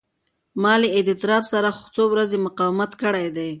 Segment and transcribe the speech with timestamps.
[0.61, 3.49] ما له اضطراب سره څو ورځې مقاومت کړی دی.